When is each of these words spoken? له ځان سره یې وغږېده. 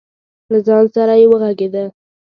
له 0.51 0.59
ځان 0.67 0.85
سره 0.95 1.13
یې 1.19 1.25
وغږېده. 1.29 1.83